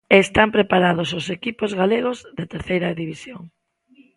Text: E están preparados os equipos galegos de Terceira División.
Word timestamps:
E 0.13 0.15
están 0.25 0.49
preparados 0.57 1.09
os 1.19 1.25
equipos 1.37 1.71
galegos 1.81 2.17
de 2.37 2.43
Terceira 2.53 2.89
División. 3.01 3.41